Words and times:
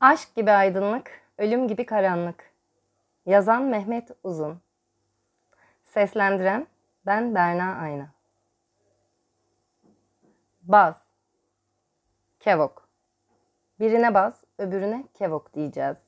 Aşk 0.00 0.34
gibi 0.36 0.50
aydınlık, 0.50 1.10
ölüm 1.38 1.68
gibi 1.68 1.86
karanlık. 1.86 2.50
Yazan 3.26 3.62
Mehmet 3.62 4.10
Uzun. 4.24 4.60
Seslendiren 5.84 6.66
ben 7.06 7.34
Berna 7.34 7.76
Ayna. 7.76 8.08
Baz. 10.62 10.96
Kevok. 12.40 12.88
Birine 13.80 14.14
baz, 14.14 14.34
öbürüne 14.58 15.04
kevok 15.14 15.54
diyeceğiz. 15.54 15.98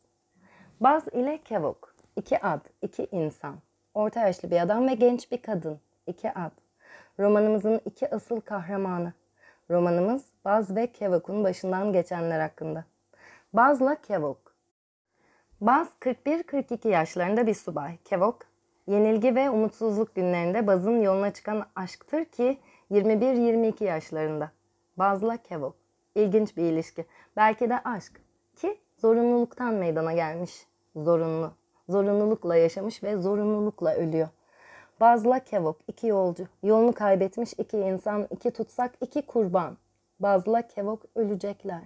Baz 0.80 1.09
ile 1.09 1.43
kevok. 1.45 1.95
İki 2.16 2.43
ad, 2.43 2.66
iki 2.82 3.09
insan. 3.11 3.56
Orta 3.95 4.20
yaşlı 4.20 4.50
bir 4.50 4.61
adam 4.61 4.88
ve 4.88 4.95
genç 4.95 5.32
bir 5.32 5.43
kadın. 5.43 5.80
İki 6.06 6.30
ad. 6.30 6.52
Romanımızın 7.18 7.80
iki 7.84 8.14
asıl 8.14 8.40
kahramanı. 8.40 9.12
Romanımız 9.70 10.24
Baz 10.45 10.77
ve 10.77 10.93
Kevok'un 10.93 11.45
başından 11.45 11.93
geçenler 11.93 12.40
hakkında. 12.40 12.84
Baz'la 13.55 13.95
Kevok. 13.95 14.55
Baz 15.60 15.88
41-42 16.01 16.88
yaşlarında 16.88 17.47
bir 17.47 17.55
subay. 17.55 17.97
Kevok, 18.05 18.38
yenilgi 18.87 19.34
ve 19.34 19.51
umutsuzluk 19.51 20.15
günlerinde 20.15 20.66
Baz'ın 20.66 21.01
yoluna 21.01 21.33
çıkan 21.33 21.66
aşktır 21.77 22.24
ki 22.24 22.59
21-22 22.91 23.84
yaşlarında. 23.84 24.51
Baz'la 24.96 25.37
Kevok. 25.37 25.74
İlginç 26.15 26.57
bir 26.57 26.62
ilişki. 26.62 27.05
Belki 27.37 27.70
de 27.70 27.79
aşk. 27.79 28.20
Ki 28.57 28.79
zorunluluktan 28.98 29.74
meydana 29.74 30.12
gelmiş. 30.12 30.66
Zorunlu. 30.96 31.52
Zorunlulukla 31.88 32.57
yaşamış 32.57 33.02
ve 33.02 33.16
zorunlulukla 33.16 33.95
ölüyor. 33.95 34.29
Baz'la 35.01 35.38
Kevok 35.38 35.77
iki 35.88 36.07
yolcu. 36.07 36.46
Yolunu 36.62 36.93
kaybetmiş 36.93 37.52
iki 37.59 37.79
insan, 37.79 38.27
iki 38.30 38.51
tutsak, 38.51 38.93
iki 39.01 39.27
kurban. 39.27 39.77
Baz'la 40.21 40.62
Kevok 40.69 41.02
ölecekler. 41.15 41.82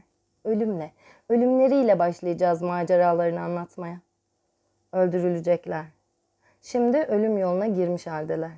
Ölümle, 0.46 0.92
ölümleriyle 1.28 1.98
başlayacağız 1.98 2.62
maceralarını 2.62 3.40
anlatmaya. 3.40 4.00
Öldürülecekler. 4.92 5.84
Şimdi 6.62 6.98
ölüm 6.98 7.38
yoluna 7.38 7.66
girmiş 7.66 8.06
haldeler. 8.06 8.50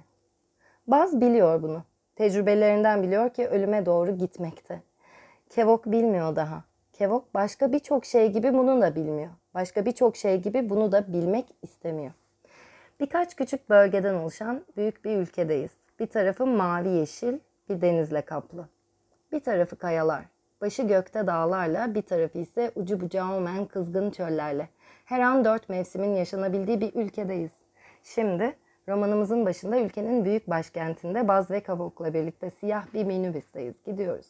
Baz 0.86 1.20
biliyor 1.20 1.62
bunu. 1.62 1.82
Tecrübelerinden 2.16 3.02
biliyor 3.02 3.30
ki 3.30 3.48
ölüme 3.48 3.86
doğru 3.86 4.18
gitmekte. 4.18 4.82
Kevok 5.50 5.86
bilmiyor 5.86 6.36
daha. 6.36 6.64
Kevok 6.92 7.34
başka 7.34 7.72
birçok 7.72 8.04
şey 8.04 8.32
gibi 8.32 8.54
bunu 8.54 8.80
da 8.80 8.94
bilmiyor. 8.94 9.30
Başka 9.54 9.86
birçok 9.86 10.16
şey 10.16 10.40
gibi 10.40 10.70
bunu 10.70 10.92
da 10.92 11.12
bilmek 11.12 11.46
istemiyor. 11.62 12.12
Birkaç 13.00 13.36
küçük 13.36 13.70
bölgeden 13.70 14.14
oluşan 14.14 14.64
büyük 14.76 15.04
bir 15.04 15.16
ülkedeyiz. 15.16 15.70
Bir 16.00 16.06
tarafı 16.06 16.46
mavi 16.46 16.88
yeşil, 16.88 17.38
bir 17.68 17.80
denizle 17.80 18.22
kaplı. 18.22 18.68
Bir 19.32 19.40
tarafı 19.40 19.76
kayalar, 19.76 20.24
başı 20.60 20.82
gökte 20.82 21.26
dağlarla, 21.26 21.94
bir 21.94 22.02
tarafı 22.02 22.38
ise 22.38 22.72
ucu 22.74 23.00
bucağı 23.00 23.34
olmayan 23.34 23.66
kızgın 23.66 24.10
çöllerle. 24.10 24.68
Her 25.04 25.20
an 25.20 25.44
dört 25.44 25.68
mevsimin 25.68 26.14
yaşanabildiği 26.14 26.80
bir 26.80 26.94
ülkedeyiz. 26.94 27.52
Şimdi 28.02 28.56
romanımızın 28.88 29.46
başında 29.46 29.78
ülkenin 29.78 30.24
büyük 30.24 30.50
başkentinde 30.50 31.28
Baz 31.28 31.50
ve 31.50 31.60
Kavuk'la 31.60 32.14
birlikte 32.14 32.50
siyah 32.50 32.94
bir 32.94 33.04
minibüsteyiz. 33.04 33.74
Gidiyoruz. 33.86 34.26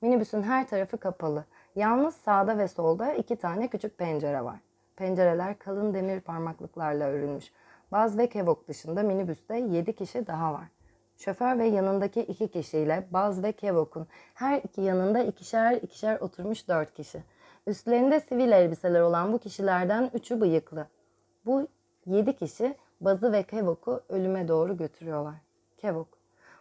Minibüsün 0.00 0.42
her 0.42 0.68
tarafı 0.68 0.96
kapalı. 0.96 1.44
Yalnız 1.76 2.14
sağda 2.14 2.58
ve 2.58 2.68
solda 2.68 3.12
iki 3.14 3.36
tane 3.36 3.68
küçük 3.68 3.98
pencere 3.98 4.44
var. 4.44 4.58
Pencereler 4.96 5.58
kalın 5.58 5.94
demir 5.94 6.20
parmaklıklarla 6.20 7.04
örülmüş. 7.04 7.52
Baz 7.92 8.18
ve 8.18 8.28
Kevok 8.28 8.68
dışında 8.68 9.02
minibüste 9.02 9.56
7 9.56 9.92
kişi 9.92 10.26
daha 10.26 10.52
var. 10.52 10.64
Şoför 11.24 11.58
ve 11.58 11.66
yanındaki 11.66 12.20
iki 12.20 12.48
kişiyle 12.48 13.06
Baz 13.10 13.42
ve 13.42 13.52
Kevok'un 13.52 14.06
her 14.34 14.58
iki 14.58 14.80
yanında 14.80 15.22
ikişer 15.22 15.72
ikişer 15.72 16.20
oturmuş 16.20 16.68
dört 16.68 16.94
kişi. 16.94 17.22
Üstlerinde 17.66 18.20
sivil 18.20 18.52
elbiseler 18.52 19.00
olan 19.00 19.32
bu 19.32 19.38
kişilerden 19.38 20.10
üçü 20.14 20.40
bıyıklı. 20.40 20.86
Bu 21.46 21.66
yedi 22.06 22.36
kişi 22.36 22.74
Baz'ı 23.00 23.32
ve 23.32 23.42
Kevok'u 23.42 24.02
ölüme 24.08 24.48
doğru 24.48 24.76
götürüyorlar. 24.76 25.34
Kevok, 25.78 26.08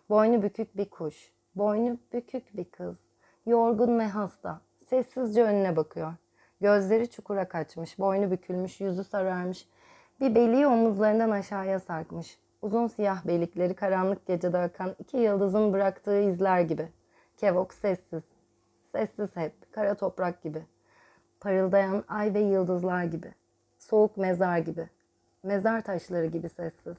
boynu 0.09 0.41
bükük 0.41 0.77
bir 0.77 0.89
kuş, 0.89 1.31
boynu 1.55 1.97
bükük 2.13 2.57
bir 2.57 2.65
kız, 2.65 2.97
yorgun 3.45 3.99
ve 3.99 4.07
hasta, 4.07 4.61
sessizce 4.89 5.43
önüne 5.43 5.75
bakıyor. 5.75 6.13
Gözleri 6.61 7.09
çukura 7.09 7.47
kaçmış, 7.47 7.99
boynu 7.99 8.31
bükülmüş, 8.31 8.81
yüzü 8.81 9.03
sararmış. 9.03 9.67
Bir 10.19 10.35
beliği 10.35 10.67
omuzlarından 10.67 11.31
aşağıya 11.31 11.79
sarkmış. 11.79 12.37
Uzun 12.61 12.87
siyah 12.87 13.27
belikleri 13.27 13.73
karanlık 13.73 14.25
gecede 14.25 14.57
akan 14.57 14.95
iki 14.99 15.17
yıldızın 15.17 15.73
bıraktığı 15.73 16.21
izler 16.21 16.61
gibi. 16.61 16.89
Kevok 17.37 17.73
sessiz. 17.73 18.23
Sessiz 18.91 19.35
hep, 19.35 19.73
kara 19.73 19.95
toprak 19.95 20.43
gibi. 20.43 20.65
Parıldayan 21.39 22.03
ay 22.07 22.33
ve 22.33 22.39
yıldızlar 22.39 23.03
gibi. 23.03 23.33
Soğuk 23.77 24.17
mezar 24.17 24.57
gibi. 24.57 24.89
Mezar 25.43 25.81
taşları 25.81 26.25
gibi 26.25 26.49
sessiz. 26.49 26.97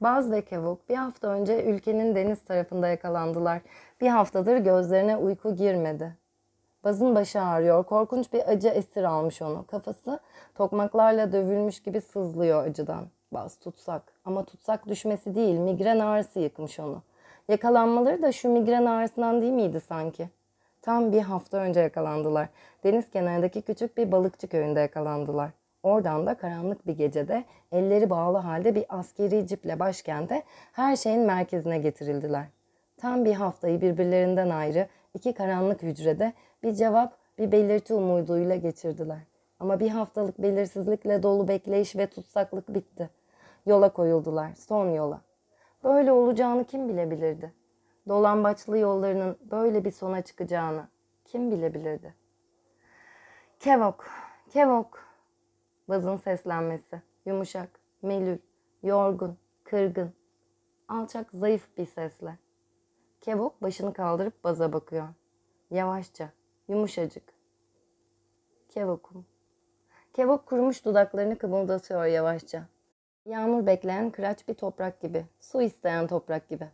Baz 0.00 0.30
ve 0.30 0.42
Kevok 0.42 0.88
bir 0.88 0.96
hafta 0.96 1.28
önce 1.28 1.64
ülkenin 1.64 2.14
deniz 2.14 2.44
tarafında 2.44 2.88
yakalandılar. 2.88 3.62
Bir 4.00 4.08
haftadır 4.08 4.56
gözlerine 4.56 5.16
uyku 5.16 5.56
girmedi. 5.56 6.16
Baz'ın 6.84 7.14
başı 7.14 7.42
ağrıyor. 7.42 7.84
Korkunç 7.84 8.32
bir 8.32 8.48
acı 8.48 8.68
esir 8.68 9.04
almış 9.04 9.42
onu. 9.42 9.66
Kafası 9.66 10.20
tokmaklarla 10.54 11.32
dövülmüş 11.32 11.82
gibi 11.82 12.00
sızlıyor 12.00 12.66
acıdan. 12.66 13.06
Baz 13.32 13.58
tutsak. 13.58 14.17
Ama 14.28 14.44
tutsak 14.44 14.88
düşmesi 14.88 15.34
değil, 15.34 15.54
migren 15.54 15.98
ağrısı 15.98 16.40
yıkmış 16.40 16.80
onu. 16.80 17.02
Yakalanmaları 17.48 18.22
da 18.22 18.32
şu 18.32 18.48
migren 18.48 18.84
ağrısından 18.84 19.42
değil 19.42 19.52
miydi 19.52 19.80
sanki? 19.80 20.28
Tam 20.82 21.12
bir 21.12 21.20
hafta 21.20 21.58
önce 21.58 21.80
yakalandılar. 21.80 22.48
Deniz 22.84 23.10
kenarındaki 23.10 23.62
küçük 23.62 23.96
bir 23.96 24.12
balıkçı 24.12 24.48
köyünde 24.48 24.80
yakalandılar. 24.80 25.50
Oradan 25.82 26.26
da 26.26 26.34
karanlık 26.34 26.86
bir 26.86 26.92
gecede 26.92 27.44
elleri 27.72 28.10
bağlı 28.10 28.38
halde 28.38 28.74
bir 28.74 28.84
askeri 28.88 29.46
ciple 29.46 29.78
başkente 29.78 30.42
her 30.72 30.96
şeyin 30.96 31.20
merkezine 31.20 31.78
getirildiler. 31.78 32.44
Tam 32.96 33.24
bir 33.24 33.34
haftayı 33.34 33.80
birbirlerinden 33.80 34.50
ayrı 34.50 34.86
iki 35.14 35.34
karanlık 35.34 35.82
hücrede 35.82 36.32
bir 36.62 36.72
cevap, 36.72 37.12
bir 37.38 37.52
belirti 37.52 37.94
umuduyla 37.94 38.56
geçirdiler. 38.56 39.20
Ama 39.60 39.80
bir 39.80 39.88
haftalık 39.88 40.38
belirsizlikle 40.42 41.22
dolu 41.22 41.48
bekleyiş 41.48 41.96
ve 41.96 42.06
tutsaklık 42.06 42.74
bitti. 42.74 43.17
Yola 43.66 43.92
koyuldular, 43.92 44.54
son 44.54 44.88
yola. 44.90 45.20
Böyle 45.84 46.12
olacağını 46.12 46.64
kim 46.64 46.88
bilebilirdi? 46.88 47.52
Dolambaçlı 48.08 48.78
yollarının 48.78 49.38
böyle 49.50 49.84
bir 49.84 49.90
sona 49.90 50.22
çıkacağını 50.22 50.88
kim 51.24 51.50
bilebilirdi? 51.50 52.14
Kevok, 53.60 54.06
Kevok. 54.50 55.08
Bazın 55.88 56.16
seslenmesi. 56.16 57.02
Yumuşak, 57.26 57.68
melül, 58.02 58.38
yorgun, 58.82 59.38
kırgın. 59.64 60.12
Alçak, 60.88 61.30
zayıf 61.32 61.78
bir 61.78 61.86
sesle. 61.86 62.38
Kevok 63.20 63.62
başını 63.62 63.92
kaldırıp 63.92 64.44
baza 64.44 64.72
bakıyor. 64.72 65.08
Yavaşça, 65.70 66.28
yumuşacık. 66.68 67.32
Kevok'um. 68.68 69.26
Kevok 70.12 70.46
kurumuş 70.46 70.84
dudaklarını 70.84 71.38
kımıldatıyor 71.38 72.04
yavaşça. 72.04 72.66
Yağmur 73.28 73.66
bekleyen 73.66 74.10
kıraç 74.10 74.48
bir 74.48 74.54
toprak 74.54 75.00
gibi, 75.00 75.24
su 75.40 75.62
isteyen 75.62 76.06
toprak 76.06 76.48
gibi. 76.48 76.68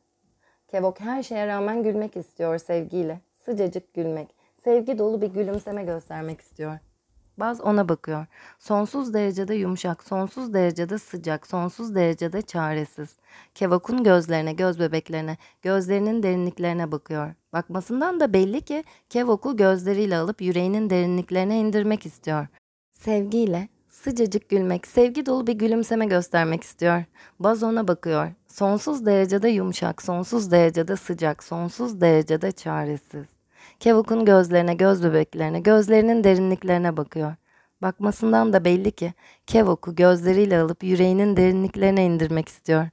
Kevok 0.68 1.00
her 1.00 1.22
şeye 1.22 1.46
rağmen 1.46 1.82
gülmek 1.82 2.16
istiyor 2.16 2.58
sevgiyle. 2.58 3.20
Sıcacık 3.44 3.94
gülmek, 3.94 4.34
sevgi 4.64 4.98
dolu 4.98 5.22
bir 5.22 5.26
gülümseme 5.26 5.84
göstermek 5.84 6.40
istiyor. 6.40 6.78
Baz 7.36 7.60
ona 7.60 7.88
bakıyor. 7.88 8.26
Sonsuz 8.58 9.14
derecede 9.14 9.54
yumuşak, 9.54 10.02
sonsuz 10.02 10.54
derecede 10.54 10.98
sıcak, 10.98 11.46
sonsuz 11.46 11.94
derecede 11.94 12.42
çaresiz. 12.42 13.16
Kevok'un 13.54 14.04
gözlerine, 14.04 14.52
göz 14.52 14.80
bebeklerine, 14.80 15.36
gözlerinin 15.62 16.22
derinliklerine 16.22 16.92
bakıyor. 16.92 17.34
Bakmasından 17.52 18.20
da 18.20 18.32
belli 18.32 18.60
ki 18.60 18.84
Kevok'u 19.08 19.56
gözleriyle 19.56 20.16
alıp 20.16 20.42
yüreğinin 20.42 20.90
derinliklerine 20.90 21.58
indirmek 21.60 22.06
istiyor. 22.06 22.46
Sevgiyle, 22.92 23.68
sıcacık 24.04 24.48
gülmek, 24.48 24.86
sevgi 24.86 25.26
dolu 25.26 25.46
bir 25.46 25.52
gülümseme 25.52 26.06
göstermek 26.06 26.62
istiyor. 26.62 27.04
Baz 27.40 27.62
ona 27.62 27.88
bakıyor. 27.88 28.28
Sonsuz 28.48 29.06
derecede 29.06 29.48
yumuşak, 29.48 30.02
sonsuz 30.02 30.50
derecede 30.50 30.96
sıcak, 30.96 31.44
sonsuz 31.44 32.00
derecede 32.00 32.52
çaresiz. 32.52 33.26
Kevok'un 33.80 34.24
gözlerine, 34.24 34.74
göz 34.74 35.04
bebeklerine, 35.04 35.60
gözlerinin 35.60 36.24
derinliklerine 36.24 36.96
bakıyor. 36.96 37.34
Bakmasından 37.82 38.52
da 38.52 38.64
belli 38.64 38.90
ki 38.90 39.12
Kevok'u 39.46 39.94
gözleriyle 39.94 40.58
alıp 40.58 40.84
yüreğinin 40.84 41.36
derinliklerine 41.36 42.06
indirmek 42.06 42.48
istiyor. 42.48 42.88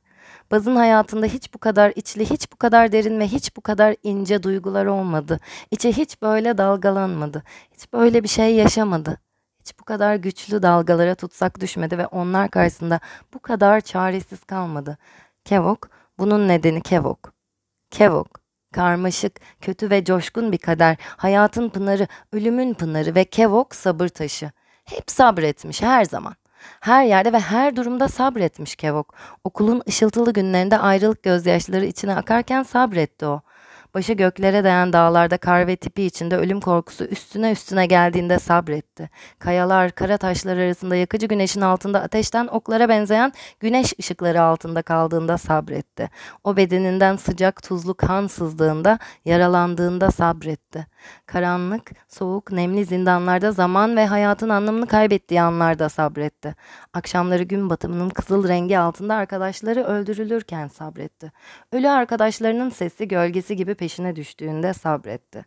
Baz'ın 0.52 0.75
hayatında 0.75 1.25
hiç 1.25 1.54
bu 1.54 1.57
kadar 1.57 1.94
içli, 1.96 2.30
hiç 2.30 2.52
bu 2.52 2.56
kadar 2.56 2.92
derin 2.92 3.19
ve 3.19 3.28
hiç 3.28 3.57
bu 3.57 3.62
kadar 3.62 3.96
ince 4.04 4.44
duygular 4.44 4.86
olmadı. 4.86 5.40
İçi 5.72 5.98
hiç 5.98 6.22
böyle 6.22 6.57
dalgalanmadı. 6.57 7.44
Hiç 7.74 7.94
böyle 7.94 8.24
bir 8.24 8.28
şey 8.28 8.56
yaşamadı. 8.56 9.18
Hiç 9.62 9.80
bu 9.80 9.86
kadar 9.86 10.16
güçlü 10.16 10.62
dalgalara 10.62 11.16
tutsak 11.16 11.60
düşmedi 11.60 11.98
ve 11.98 12.08
onlar 12.08 12.50
karşısında 12.50 13.00
bu 13.34 13.40
kadar 13.40 13.81
çaresiz 13.81 14.44
kalmadı. 14.44 14.98
Kevok, 15.46 15.90
bunun 16.19 16.48
nedeni 16.48 16.81
Kevok. 16.81 17.34
Kevok, 17.92 18.28
karmaşık, 18.74 19.40
kötü 19.62 19.90
ve 19.90 20.04
coşkun 20.04 20.52
bir 20.52 20.58
kader, 20.58 20.98
hayatın 21.02 21.69
pınarı, 21.69 22.08
ölümün 22.34 22.74
pınarı 22.74 23.16
ve 23.16 23.25
Kevok 23.25 23.75
sabır 23.75 24.08
taşı. 24.08 24.52
Hep 24.86 25.12
sabretmiş 25.12 25.81
her 25.81 26.06
zaman. 26.06 26.36
Her 26.80 27.06
yerde 27.06 27.34
ve 27.34 27.40
her 27.40 27.75
durumda 27.75 28.07
sabretmiş 28.07 28.75
Kevok. 28.75 29.14
Okulun 29.44 29.81
ışıltılı 29.88 30.34
günlerinde 30.34 30.78
ayrılık 30.78 31.24
gözyaşları 31.24 31.86
içine 31.86 32.16
akarken 32.16 32.64
sabretti 32.64 33.25
o. 33.25 33.42
Başı 33.94 34.14
göklere 34.14 34.64
değen 34.64 34.94
dağlarda 34.94 35.38
kar 35.38 35.68
ve 35.68 35.76
tipi 35.76 36.04
içinde 36.04 36.38
ölüm 36.38 36.62
korkusu 36.62 37.06
üstüne 37.06 37.52
üstüne 37.52 37.86
geldiğinde 37.86 38.40
sabretti. 38.40 39.10
Kayalar, 39.40 39.92
kara 39.92 40.18
taşlar 40.18 40.58
arasında 40.58 40.96
yakıcı 40.96 41.28
güneşin 41.28 41.62
altında 41.62 42.02
ateşten 42.02 42.48
oklara 42.48 42.90
benzeyen 42.90 43.34
güneş 43.60 43.94
ışıkları 44.00 44.42
altında 44.42 44.82
kaldığında 44.82 45.38
sabretti. 45.38 46.10
O 46.44 46.58
bedeninden 46.58 47.16
sıcak 47.16 47.64
tuzlu 47.64 47.94
kan 47.94 48.28
sızdığında, 48.28 49.00
yaralandığında 49.26 50.12
sabretti. 50.12 50.88
Karanlık, 51.25 51.92
soğuk, 52.07 52.51
nemli 52.51 52.86
zindanlarda 52.86 53.51
zaman 53.51 53.95
ve 53.95 54.06
hayatın 54.07 54.50
anlamını 54.50 54.88
kaybettiği 54.88 55.42
anlarda 55.42 55.89
sabretti. 55.89 56.56
Akşamları 56.94 57.44
gün 57.44 57.69
batımının 57.69 58.09
kızıl 58.09 58.48
rengi 58.48 58.80
altında 58.80 59.15
arkadaşları 59.15 59.83
öldürülürken 59.83 60.68
sabretti. 60.68 61.31
Ölü 61.71 61.89
arkadaşlarının 61.89 62.69
sesi 62.69 63.07
gölgesi 63.07 63.56
gibi 63.56 63.75
peşine 63.75 64.15
düştüğünde 64.15 64.74
sabretti. 64.74 65.45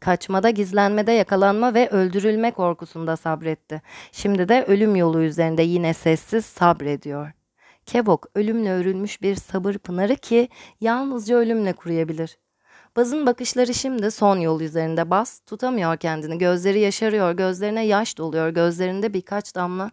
Kaçmada, 0.00 0.50
gizlenmede, 0.50 1.12
yakalanma 1.12 1.74
ve 1.74 1.88
öldürülme 1.88 2.50
korkusunda 2.50 3.16
sabretti. 3.16 3.82
Şimdi 4.12 4.48
de 4.48 4.64
ölüm 4.64 4.96
yolu 4.96 5.22
üzerinde 5.22 5.62
yine 5.62 5.94
sessiz 5.94 6.46
sabrediyor. 6.46 7.32
Kebok 7.86 8.26
ölümle 8.34 8.72
örülmüş 8.72 9.22
bir 9.22 9.34
sabır 9.34 9.74
pınarı 9.74 10.16
ki 10.16 10.48
yalnızca 10.80 11.36
ölümle 11.36 11.72
kuruyabilir. 11.72 12.38
Bazın 12.96 13.26
bakışları 13.26 13.74
şimdi 13.74 14.10
son 14.10 14.38
yol 14.38 14.60
üzerinde 14.60 15.10
bas, 15.10 15.40
tutamıyor 15.40 15.96
kendini. 15.96 16.38
Gözleri 16.38 16.80
yaşarıyor, 16.80 17.32
gözlerine 17.32 17.86
yaş 17.86 18.18
doluyor, 18.18 18.48
gözlerinde 18.48 19.14
birkaç 19.14 19.54
damla 19.54 19.90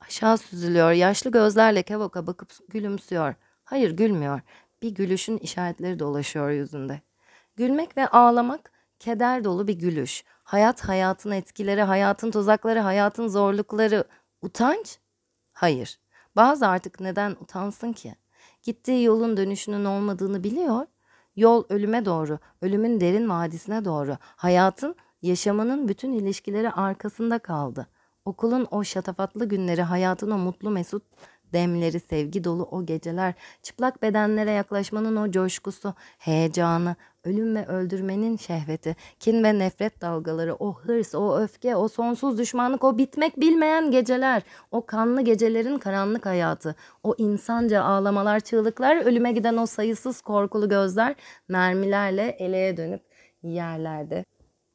aşağı 0.00 0.38
süzülüyor. 0.38 0.90
Yaşlı 0.90 1.30
gözlerle 1.30 1.82
Kevok'a 1.82 2.26
bakıp 2.26 2.52
gülümsüyor. 2.68 3.34
Hayır 3.64 3.90
gülmüyor. 3.90 4.40
Bir 4.82 4.90
gülüşün 4.90 5.38
işaretleri 5.38 5.98
dolaşıyor 5.98 6.50
yüzünde. 6.50 7.00
Gülmek 7.56 7.96
ve 7.96 8.06
ağlamak 8.06 8.72
keder 8.98 9.44
dolu 9.44 9.68
bir 9.68 9.74
gülüş. 9.74 10.24
Hayat, 10.42 10.88
hayatın 10.88 11.30
etkileri, 11.30 11.82
hayatın 11.82 12.30
tuzakları, 12.30 12.78
hayatın 12.80 13.28
zorlukları. 13.28 14.04
Utanç? 14.42 14.98
Hayır. 15.52 15.98
Bazı 16.36 16.66
artık 16.66 17.00
neden 17.00 17.30
utansın 17.30 17.92
ki? 17.92 18.14
Gittiği 18.62 19.04
yolun 19.04 19.36
dönüşünün 19.36 19.84
olmadığını 19.84 20.44
biliyor. 20.44 20.86
Yol 21.40 21.64
ölüme 21.68 22.04
doğru, 22.04 22.38
ölümün 22.62 23.00
derin 23.00 23.28
vadisine 23.28 23.84
doğru. 23.84 24.16
Hayatın, 24.20 24.94
yaşamının 25.22 25.88
bütün 25.88 26.12
ilişkileri 26.12 26.70
arkasında 26.70 27.38
kaldı. 27.38 27.86
Okulun 28.24 28.66
o 28.70 28.84
şatafatlı 28.84 29.48
günleri, 29.48 29.82
hayatın 29.82 30.30
o 30.30 30.38
mutlu 30.38 30.70
mesut 30.70 31.02
demleri, 31.52 32.00
sevgi 32.00 32.44
dolu 32.44 32.68
o 32.70 32.86
geceler, 32.86 33.34
çıplak 33.62 34.02
bedenlere 34.02 34.50
yaklaşmanın 34.50 35.16
o 35.16 35.30
coşkusu, 35.30 35.94
heyecanı, 36.18 36.96
ölüm 37.24 37.56
ve 37.56 37.66
öldürmenin 37.66 38.36
şehveti, 38.36 38.96
kin 39.18 39.44
ve 39.44 39.58
nefret 39.58 40.00
dalgaları, 40.00 40.54
o 40.54 40.74
hırs, 40.74 41.14
o 41.14 41.38
öfke, 41.38 41.76
o 41.76 41.88
sonsuz 41.88 42.38
düşmanlık, 42.38 42.84
o 42.84 42.98
bitmek 42.98 43.40
bilmeyen 43.40 43.90
geceler, 43.90 44.42
o 44.70 44.86
kanlı 44.86 45.22
gecelerin 45.22 45.78
karanlık 45.78 46.26
hayatı, 46.26 46.74
o 47.02 47.14
insanca 47.18 47.82
ağlamalar, 47.82 48.40
çığlıklar, 48.40 48.96
ölüme 48.96 49.32
giden 49.32 49.56
o 49.56 49.66
sayısız 49.66 50.20
korkulu 50.20 50.68
gözler, 50.68 51.14
mermilerle 51.48 52.36
eleğe 52.38 52.76
dönüp 52.76 53.02
yerlerde 53.42 54.24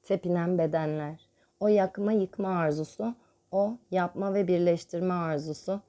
tepinen 0.04 0.58
bedenler, 0.58 1.30
o 1.60 1.68
yakma 1.68 2.12
yıkma 2.12 2.50
arzusu, 2.50 3.16
o 3.52 3.78
yapma 3.92 4.34
ve 4.34 4.48
birleştirme 4.48 5.14
arzusu, 5.14 5.82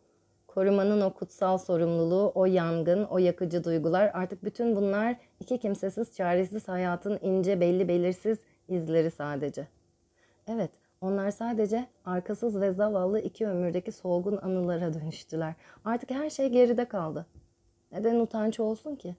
korumanın 0.56 1.00
o 1.00 1.11
kutsal 1.11 1.58
sorumluluğu, 1.58 2.32
o 2.35 2.47
yangın, 2.47 3.05
o 3.05 3.19
yakıcı 3.19 3.64
duygular 3.64 4.11
artık 4.14 4.44
bütün 4.44 4.76
bunlar 4.76 5.17
iki 5.41 5.58
kimsesiz, 5.58 6.17
çaresiz 6.17 6.69
hayatın 6.69 7.19
ince, 7.23 7.61
belli, 7.61 7.88
belirsiz 7.88 8.38
izleri 8.69 9.11
sadece. 9.11 9.69
Evet, 10.49 10.70
onlar 11.00 11.31
sadece 11.31 11.87
arkasız 12.05 12.61
ve 12.61 12.73
zavallı 12.73 13.20
iki 13.20 13.47
ömürdeki 13.47 13.93
solgun 13.93 14.37
anılara 14.37 14.94
dönüştüler. 14.94 15.55
Artık 15.85 16.11
her 16.11 16.31
şey 16.31 16.49
geride 16.49 16.85
kaldı. 16.85 17.26
Neden 17.93 18.20
utanç 18.20 18.61
olsun 18.61 18.97
ki? 18.97 19.17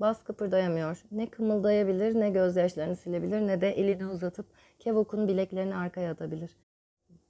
Bas 0.00 0.24
kıpırdayamıyor. 0.24 1.04
Ne 1.12 1.26
kımıldayabilir, 1.26 2.20
ne 2.20 2.30
gözyaşlarını 2.30 2.96
silebilir, 2.96 3.40
ne 3.40 3.60
de 3.60 3.70
elini 3.70 4.06
uzatıp 4.06 4.46
Kevok'un 4.78 5.28
bileklerini 5.28 5.76
arkaya 5.76 6.10
atabilir. 6.10 6.56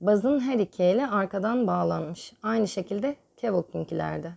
Bazın 0.00 0.40
her 0.40 0.58
iki 0.58 0.82
eli 0.82 1.06
arkadan 1.06 1.66
bağlanmış. 1.66 2.32
Aynı 2.42 2.68
şekilde 2.68 3.16
Kevok'unkilerde. 3.38 4.32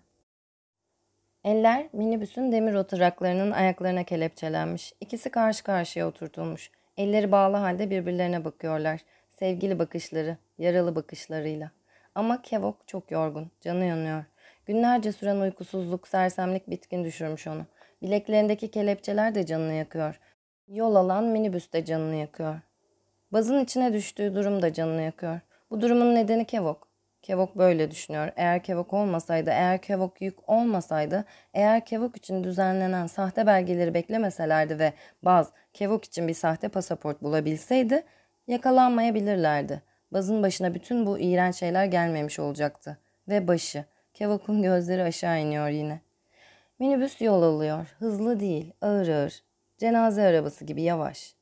Eller 1.44 1.90
minibüsün 1.94 2.52
demir 2.52 2.74
oturaklarının 2.74 3.52
ayaklarına 3.52 4.04
kelepçelenmiş. 4.04 4.94
İkisi 5.02 5.30
karşı 5.30 5.64
karşıya 5.64 6.08
oturtulmuş. 6.08 6.72
Elleri 6.98 7.32
bağlı 7.32 7.58
halde 7.58 7.90
birbirlerine 7.90 8.46
bakıyorlar. 8.46 9.02
Sevgili 9.32 9.80
bakışları, 9.80 10.38
yaralı 10.58 10.96
bakışlarıyla. 10.96 11.72
Ama 12.16 12.42
Kevok 12.42 12.88
çok 12.88 13.12
yorgun, 13.12 13.52
canı 13.62 13.86
yanıyor. 13.86 14.24
Günlerce 14.66 15.12
süren 15.12 15.40
uykusuzluk, 15.40 16.08
sersemlik 16.08 16.70
bitkin 16.70 17.04
düşürmüş 17.06 17.48
onu. 17.48 17.66
Bileklerindeki 18.02 18.72
kelepçeler 18.72 19.36
de 19.36 19.46
canını 19.46 19.74
yakıyor. 19.74 20.20
Yol 20.68 20.96
alan 20.96 21.24
minibüs 21.24 21.74
de 21.74 21.86
canını 21.86 22.16
yakıyor. 22.16 22.60
Bazın 23.34 23.64
içine 23.64 23.94
düştüğü 23.94 24.36
durum 24.36 24.62
da 24.62 24.74
canını 24.74 25.02
yakıyor. 25.02 25.40
Bu 25.72 25.82
durumun 25.82 26.16
nedeni 26.16 26.46
Kevok. 26.46 26.91
Kevok 27.22 27.58
böyle 27.58 27.92
düşünüyor. 27.92 28.32
Eğer 28.36 28.64
Kevok 28.64 28.94
olmasaydı, 28.94 29.50
eğer 29.50 29.82
Kevok 29.82 30.22
yük 30.22 30.50
olmasaydı, 30.50 31.26
eğer 31.54 31.86
Kevok 31.86 32.18
için 32.18 32.44
düzenlenen 32.44 33.08
sahte 33.08 33.48
belgeleri 33.48 33.94
beklemeselerdi 33.94 34.80
ve 34.80 34.94
Baz 35.24 35.52
Kevok 35.74 36.06
için 36.06 36.28
bir 36.28 36.34
sahte 36.34 36.70
pasaport 36.70 37.22
bulabilseydi 37.22 38.04
yakalanmayabilirlerdi. 38.48 39.82
Baz'ın 40.14 40.44
başına 40.44 40.74
bütün 40.74 41.06
bu 41.06 41.20
iğrenç 41.20 41.56
şeyler 41.56 41.86
gelmemiş 41.86 42.40
olacaktı. 42.40 42.98
Ve 43.28 43.48
başı. 43.48 43.86
Kevok'un 44.14 44.62
gözleri 44.62 45.04
aşağı 45.04 45.40
iniyor 45.40 45.68
yine. 45.68 46.02
Minibüs 46.80 47.22
yol 47.22 47.44
alıyor. 47.44 47.96
Hızlı 48.00 48.40
değil, 48.40 48.74
ağır 48.82 49.08
ağır. 49.08 49.44
Cenaze 49.78 50.24
arabası 50.24 50.66
gibi 50.66 50.82
yavaş. 50.82 51.36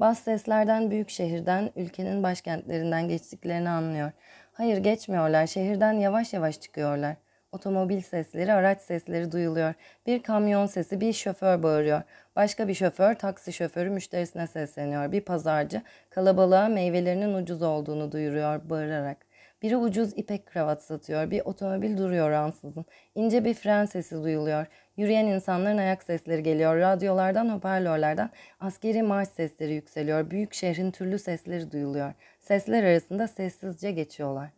Bas 0.00 0.18
seslerden 0.18 0.90
büyük 0.90 1.10
şehirden, 1.10 1.70
ülkenin 1.76 2.22
başkentlerinden 2.22 3.08
geçtiklerini 3.08 3.68
anlıyor. 3.68 4.12
Hayır 4.54 4.76
geçmiyorlar, 4.78 5.46
şehirden 5.46 5.92
yavaş 5.92 6.32
yavaş 6.32 6.60
çıkıyorlar. 6.60 7.16
Otomobil 7.52 8.00
sesleri, 8.00 8.52
araç 8.52 8.80
sesleri 8.80 9.32
duyuluyor. 9.32 9.74
Bir 10.06 10.22
kamyon 10.22 10.66
sesi, 10.66 11.00
bir 11.00 11.12
şoför 11.12 11.62
bağırıyor. 11.62 12.02
Başka 12.36 12.68
bir 12.68 12.74
şoför, 12.74 13.14
taksi 13.14 13.52
şoförü 13.52 13.90
müşterisine 13.90 14.46
sesleniyor. 14.46 15.12
Bir 15.12 15.20
pazarcı 15.20 15.82
kalabalığa 16.10 16.68
meyvelerinin 16.68 17.34
ucuz 17.34 17.62
olduğunu 17.62 18.12
duyuruyor 18.12 18.60
bağırarak. 18.70 19.16
Biri 19.64 19.76
ucuz 19.76 20.12
ipek 20.16 20.46
kravat 20.46 20.82
satıyor. 20.82 21.30
Bir 21.30 21.40
otomobil 21.40 21.96
duruyor 21.96 22.30
ansızın. 22.30 22.84
İnce 23.14 23.44
bir 23.44 23.54
fren 23.54 23.84
sesi 23.84 24.22
duyuluyor. 24.22 24.66
Yürüyen 24.96 25.26
insanların 25.26 25.78
ayak 25.78 26.02
sesleri 26.02 26.42
geliyor. 26.42 26.76
Radyolardan, 26.76 27.48
hoparlörlerden 27.48 28.30
askeri 28.60 29.02
marş 29.02 29.28
sesleri 29.28 29.74
yükseliyor. 29.74 30.30
Büyük 30.30 30.54
şehrin 30.54 30.90
türlü 30.90 31.18
sesleri 31.18 31.70
duyuluyor. 31.72 32.12
Sesler 32.40 32.84
arasında 32.84 33.28
sessizce 33.28 33.92
geçiyorlar. 33.92 34.50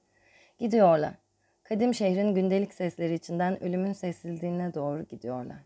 Gidiyorlar. 0.59 1.13
Kadim 1.65 1.95
şehrin 1.95 2.35
gündelik 2.35 2.75
sesleri 2.75 3.15
içinden 3.15 3.63
ölümün 3.63 3.93
sessizliğine 3.93 4.75
doğru 4.75 5.03
gidiyorlar. 5.03 5.59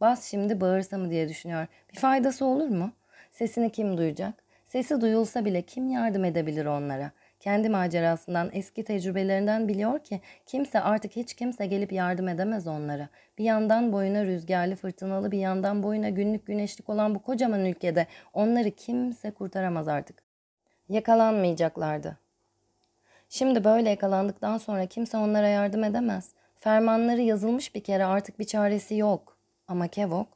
Bas 0.00 0.24
şimdi 0.24 0.60
bağırsa 0.60 0.98
mı 0.98 1.10
diye 1.10 1.28
düşünüyor. 1.28 1.66
Bir 1.92 1.98
faydası 1.98 2.44
olur 2.44 2.68
mu? 2.68 2.92
Sesini 3.30 3.72
kim 3.72 3.98
duyacak? 3.98 4.34
Sesi 4.66 5.00
duyulsa 5.00 5.44
bile 5.44 5.62
kim 5.62 5.90
yardım 5.90 6.24
edebilir 6.24 6.66
onlara? 6.66 7.10
Kendi 7.40 7.68
macerasından, 7.68 8.50
eski 8.52 8.84
tecrübelerinden 8.84 9.68
biliyor 9.68 9.98
ki 9.98 10.20
kimse 10.46 10.80
artık 10.80 11.16
hiç 11.16 11.34
kimse 11.34 11.66
gelip 11.66 11.92
yardım 11.92 12.28
edemez 12.28 12.66
onlara. 12.66 13.08
Bir 13.38 13.44
yandan 13.44 13.92
boyuna 13.92 14.24
rüzgarlı, 14.24 14.76
fırtınalı, 14.76 15.30
bir 15.30 15.38
yandan 15.38 15.82
boyuna 15.82 16.08
günlük 16.08 16.46
güneşlik 16.46 16.88
olan 16.88 17.14
bu 17.14 17.22
kocaman 17.22 17.64
ülkede 17.64 18.06
onları 18.32 18.70
kimse 18.70 19.30
kurtaramaz 19.30 19.88
artık. 19.88 20.22
Yakalanmayacaklardı. 20.88 22.18
Şimdi 23.28 23.64
böyle 23.64 23.90
yakalandıktan 23.90 24.58
sonra 24.58 24.86
kimse 24.86 25.16
onlara 25.16 25.48
yardım 25.48 25.84
edemez. 25.84 26.32
Fermanları 26.60 27.20
yazılmış 27.20 27.74
bir 27.74 27.82
kere 27.82 28.04
artık 28.04 28.38
bir 28.38 28.44
çaresi 28.44 28.96
yok. 28.96 29.36
Ama 29.68 29.88
Kevok, 29.88 30.28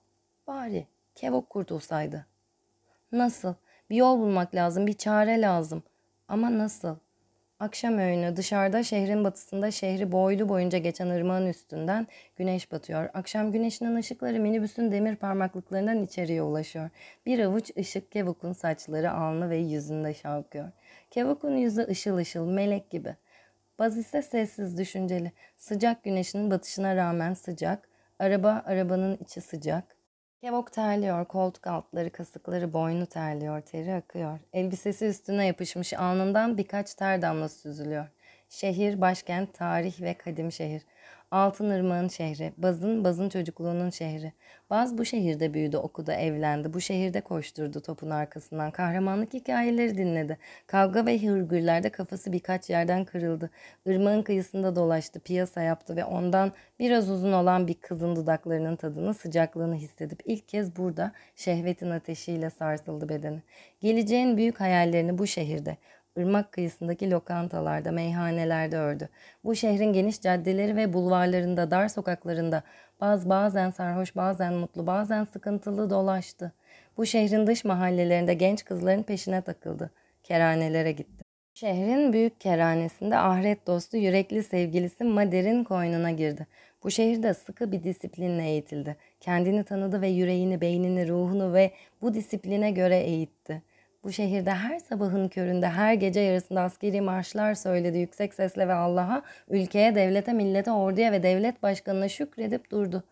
bari 0.47 0.87
Kevok 1.15 1.51
kurtulsaydı. 1.51 2.27
Nasıl? 3.13 3.55
Bir 3.91 3.97
yol 3.97 4.19
bulmak 4.19 4.55
lazım, 4.55 4.87
bir 4.87 4.93
çare 4.93 5.41
lazım. 5.41 5.83
Ama 6.29 6.59
nasıl? 6.59 6.97
Akşam 7.61 7.99
öğünü 7.99 8.37
dışarıda 8.37 8.83
şehrin 8.83 9.25
batısında 9.25 9.71
şehri 9.71 10.13
boylu 10.13 10.49
boyunca 10.49 10.79
geçen 10.79 11.09
ırmağın 11.09 11.47
üstünden 11.47 12.07
güneş 12.37 12.73
batıyor. 12.73 13.09
Akşam 13.15 13.53
güneşinin 13.53 13.97
ışıkları 13.97 14.41
minibüsün 14.41 14.93
demir 14.93 15.17
parmaklıklarından 15.17 16.03
içeriye 16.05 16.43
ulaşıyor. 16.43 16.91
Bir 17.27 17.39
avuç 17.39 17.71
ışık 17.79 18.13
Kevok'un 18.13 18.53
saçları, 18.53 19.13
alnı 19.13 19.51
ve 19.51 19.57
yüzünde 19.57 20.15
şalkıyor. 20.15 20.69
Kevok'un 21.11 21.57
yüzü 21.57 21.87
ışıl 21.91 22.17
ışıl, 22.17 22.47
melek 22.47 22.91
gibi. 22.91 23.17
Baz 23.79 23.99
ise 23.99 24.23
sessiz, 24.23 24.79
düşünceli. 24.79 25.33
Sıcak 25.57 26.05
güneşin 26.05 26.51
batışına 26.51 26.97
rağmen 26.97 27.35
sıcak. 27.35 27.89
Araba, 28.19 28.63
arabanın 28.67 29.19
içi 29.25 29.41
sıcak. 29.41 29.97
Kevok 30.43 30.73
terliyor, 30.73 31.25
koltuk 31.25 31.67
altları, 31.67 32.11
kasıkları, 32.13 32.73
boynu 32.73 33.07
terliyor, 33.07 33.61
teri 33.61 33.95
akıyor. 33.95 34.39
Elbisesi 34.53 35.07
üstüne 35.07 35.47
yapışmış, 35.47 35.93
alnından 35.93 36.59
birkaç 36.59 36.95
ter 36.95 37.23
damlası 37.23 37.59
süzülüyor. 37.59 38.07
Şehir, 38.49 39.01
başkent, 39.01 39.55
tarih 39.55 40.01
ve 40.01 40.15
kadim 40.15 40.53
şehir. 40.53 40.83
Altın 41.33 41.71
Irmağın 41.71 42.09
şehri, 42.09 42.53
Baz'ın, 42.57 43.05
Baz'ın 43.05 43.29
çocukluğunun 43.29 43.91
şehri. 43.91 44.33
Baz 44.71 44.99
bu 44.99 45.05
şehirde 45.05 45.55
büyüdü, 45.55 45.77
okudu, 45.77 46.13
evlendi. 46.13 46.75
Bu 46.75 46.81
şehirde 46.81 47.21
koşturdu 47.21 47.81
topun 47.81 48.11
arkasından. 48.11 48.71
Kahramanlık 48.71 49.35
hikayeleri 49.35 49.99
dinledi. 49.99 50.39
Kavga 50.67 51.07
ve 51.07 51.27
hırgürlerde 51.27 51.89
kafası 51.89 52.33
birkaç 52.33 52.71
yerden 52.71 53.05
kırıldı. 53.05 53.51
Irmağın 53.87 54.23
kıyısında 54.23 54.77
dolaştı, 54.77 55.21
piyasa 55.21 55.63
yaptı 55.63 55.97
ve 55.97 56.05
ondan 56.05 56.53
biraz 56.79 57.11
uzun 57.11 57.33
olan 57.33 57.69
bir 57.69 57.75
kızın 57.75 58.17
dudaklarının 58.17 58.77
tadını, 58.77 59.15
sıcaklığını 59.15 59.75
hissedip 59.75 60.23
ilk 60.25 60.49
kez 60.49 60.77
burada 60.77 61.13
şehvetin 61.37 61.91
ateşiyle 61.91 62.51
sarsıldı 62.51 63.09
bedeni. 63.09 63.43
Geleceğin 63.81 64.37
büyük 64.37 64.61
hayallerini 64.61 65.19
bu 65.19 65.27
şehirde, 65.27 65.77
ırmak 66.19 66.53
kıyısındaki 66.53 67.11
lokantalarda, 67.11 67.93
meyhanelerde 67.93 68.77
ördü. 68.77 69.09
Bu 69.45 69.55
şehrin 69.55 69.93
geniş 69.93 70.21
caddeleri 70.21 70.77
ve 70.77 70.93
bulvarlarında, 70.93 71.71
dar 71.71 71.89
sokaklarında 71.89 72.63
baz 73.01 73.29
bazen 73.29 73.71
sarhoş, 73.71 74.17
bazen 74.17 74.55
mutlu, 74.55 74.87
bazen 74.87 75.25
sıkıntılı 75.25 75.91
dolaştı. 75.91 76.53
Bu 76.97 77.07
şehrin 77.07 77.47
dış 77.47 77.65
mahallelerinde 77.65 78.35
genç 78.35 78.65
kızların 78.65 79.03
peşine 79.03 79.43
takıldı. 79.43 79.91
Kerhanelere 80.23 80.93
gitti. 80.93 81.25
Şehrin 81.55 82.13
büyük 82.13 82.41
kerhanesinde 82.41 83.17
ahiret 83.17 83.67
dostu 83.67 83.97
yürekli 83.97 84.43
sevgilisi 84.43 85.05
Mader'in 85.05 85.65
koynuna 85.65 86.11
girdi. 86.11 86.47
Bu 86.85 86.91
şehirde 86.91 87.35
sıkı 87.35 87.73
bir 87.73 87.85
disiplinle 87.85 88.45
eğitildi. 88.49 88.97
Kendini 89.21 89.65
tanıdı 89.65 90.01
ve 90.01 90.09
yüreğini, 90.09 90.61
beynini, 90.61 91.09
ruhunu 91.09 91.53
ve 91.55 91.71
bu 92.03 92.15
disipline 92.15 92.71
göre 92.71 92.99
eğitti. 92.99 93.63
Bu 94.05 94.13
şehirde 94.13 94.51
her 94.51 94.79
sabahın 94.79 95.29
köründe, 95.29 95.69
her 95.69 95.95
gece 95.95 96.21
yarısında 96.21 96.61
askeri 96.61 97.01
marşlar 97.01 97.55
söyledi 97.55 97.99
yüksek 97.99 98.35
sesle 98.35 98.69
ve 98.69 98.75
Allah'a, 98.75 99.23
ülkeye, 99.49 99.95
devlete, 99.95 100.33
millete, 100.33 100.71
orduya 100.71 101.13
ve 101.13 101.23
devlet 101.23 101.63
başkanına 101.63 102.09
şükredip 102.09 102.71
durdu. 102.71 103.05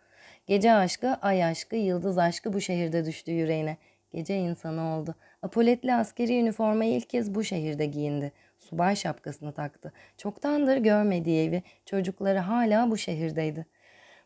Gece 0.46 0.72
aşkı, 0.72 1.14
ay 1.22 1.44
aşkı, 1.44 1.76
yıldız 1.76 2.18
aşkı 2.18 2.52
bu 2.52 2.60
şehirde 2.60 3.04
düştü 3.04 3.32
yüreğine. 3.32 3.76
Gece 4.12 4.36
insanı 4.36 4.96
oldu. 4.96 5.14
Apoletli 5.42 5.94
askeri 5.94 6.40
üniformayı 6.40 6.94
ilk 6.94 7.10
kez 7.10 7.34
bu 7.34 7.44
şehirde 7.44 7.86
giyindi. 7.86 8.32
Subay 8.58 8.96
şapkasını 8.96 9.52
taktı. 9.52 9.92
Çoktandır 10.16 10.76
görmediği 10.76 11.48
evi, 11.48 11.62
çocukları 11.86 12.38
hala 12.38 12.90
bu 12.90 12.96
şehirdeydi. 12.96 13.66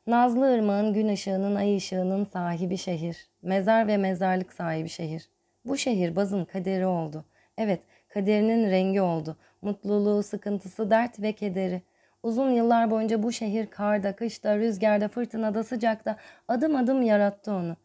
Nazlı 0.06 0.54
ırmağın, 0.54 0.92
gün 0.92 1.08
ışığının, 1.08 1.54
ay 1.54 1.76
ışığının 1.76 2.24
sahibi 2.24 2.78
şehir. 2.78 3.28
Mezar 3.42 3.86
ve 3.86 3.96
mezarlık 3.96 4.52
sahibi 4.52 4.88
şehir. 4.88 5.28
Bu 5.64 5.76
şehir 5.76 6.16
bazın 6.16 6.44
kaderi 6.44 6.86
oldu. 6.86 7.24
Evet, 7.58 7.82
kaderinin 8.08 8.70
rengi 8.70 9.00
oldu. 9.00 9.36
Mutluluğu, 9.62 10.22
sıkıntısı, 10.22 10.90
dert 10.90 11.22
ve 11.22 11.32
kederi. 11.32 11.82
Uzun 12.22 12.50
yıllar 12.50 12.90
boyunca 12.90 13.22
bu 13.22 13.32
şehir 13.32 13.66
karda, 13.66 14.16
kışta, 14.16 14.58
rüzgarda, 14.58 15.08
fırtınada, 15.08 15.64
sıcakta 15.64 16.16
adım 16.48 16.76
adım 16.76 17.02
yarattı 17.02 17.52
onu. 17.52 17.76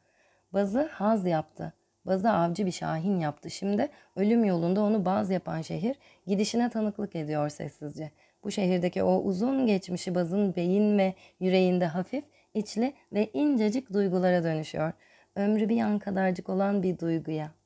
Bazı 0.54 0.82
haz 0.82 1.26
yaptı. 1.26 1.74
Bazı 2.06 2.30
avcı 2.32 2.66
bir 2.66 2.72
şahin 2.72 3.20
yaptı. 3.20 3.50
Şimdi 3.50 3.90
ölüm 4.16 4.44
yolunda 4.44 4.82
onu 4.82 5.06
baz 5.06 5.30
yapan 5.30 5.62
şehir 5.62 5.96
gidişine 6.28 6.70
tanıklık 6.70 7.16
ediyor 7.16 7.50
sessizce. 7.50 8.12
Bu 8.44 8.52
şehirdeki 8.52 9.04
o 9.04 9.22
uzun 9.22 9.68
geçmişi 9.68 10.16
bazın 10.16 10.56
beyin 10.56 10.98
ve 10.98 11.14
yüreğinde 11.40 11.86
hafif, 11.86 12.24
içli 12.54 12.94
ve 13.14 13.30
incecik 13.34 13.94
duygulara 13.94 14.44
dönüşüyor. 14.44 14.92
Ömrü 15.36 15.70
bir 15.70 15.76
yan 15.76 16.00
kadarcık 16.00 16.50
olan 16.50 16.84
bir 16.84 17.00
duyguya. 17.00 17.59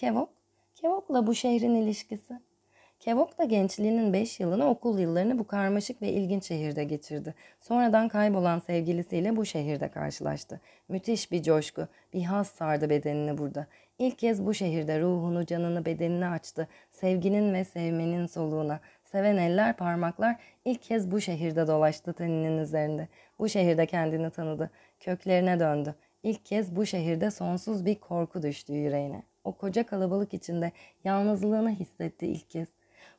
Kevok, 0.00 0.28
Kevok'la 0.74 1.26
bu 1.26 1.34
şehrin 1.34 1.74
ilişkisi. 1.74 2.40
Kevok 3.00 3.38
da 3.38 3.44
gençliğinin 3.44 4.12
5 4.12 4.40
yılını 4.40 4.68
okul 4.68 4.98
yıllarını 4.98 5.38
bu 5.38 5.46
karmaşık 5.46 6.02
ve 6.02 6.08
ilginç 6.08 6.44
şehirde 6.44 6.84
geçirdi. 6.84 7.34
Sonradan 7.60 8.08
kaybolan 8.08 8.58
sevgilisiyle 8.58 9.36
bu 9.36 9.44
şehirde 9.44 9.88
karşılaştı. 9.88 10.60
Müthiş 10.88 11.32
bir 11.32 11.42
coşku, 11.42 11.88
bir 12.12 12.22
haz 12.22 12.46
sardı 12.46 12.90
bedenini 12.90 13.38
burada. 13.38 13.66
İlk 13.98 14.18
kez 14.18 14.46
bu 14.46 14.54
şehirde 14.54 15.00
ruhunu, 15.00 15.46
canını, 15.46 15.84
bedenini 15.84 16.26
açtı. 16.26 16.68
Sevginin 16.90 17.54
ve 17.54 17.64
sevmenin 17.64 18.26
soluğuna. 18.26 18.80
Seven 19.04 19.36
eller, 19.36 19.76
parmaklar 19.76 20.36
ilk 20.64 20.82
kez 20.82 21.10
bu 21.10 21.20
şehirde 21.20 21.66
dolaştı 21.66 22.12
teninin 22.12 22.58
üzerinde. 22.58 23.08
Bu 23.38 23.48
şehirde 23.48 23.86
kendini 23.86 24.30
tanıdı. 24.30 24.70
Köklerine 25.00 25.60
döndü. 25.60 25.94
İlk 26.22 26.46
kez 26.46 26.76
bu 26.76 26.86
şehirde 26.86 27.30
sonsuz 27.30 27.86
bir 27.86 27.94
korku 27.94 28.42
düştü 28.42 28.72
yüreğine. 28.72 29.29
O 29.44 29.52
koca 29.52 29.86
kalabalık 29.86 30.34
içinde 30.34 30.72
yalnızlığını 31.04 31.70
hissetti 31.70 32.26
ilk 32.26 32.50
kez. 32.50 32.68